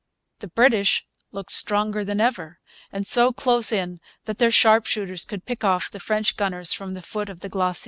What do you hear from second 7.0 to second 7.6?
foot of the